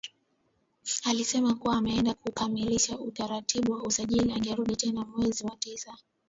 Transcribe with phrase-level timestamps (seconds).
[1.05, 5.97] Alisema kuwa ameenda kukamilisha taratibu za usajili angerudi tena mwezi wa tisa